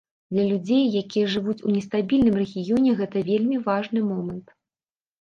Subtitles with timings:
[0.35, 4.47] Для людзей, якія жывуць у нестабільным рэгіёне, гэта вельмі важны момант.